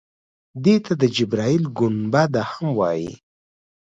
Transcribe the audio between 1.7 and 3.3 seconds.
ګنبده هم وایي.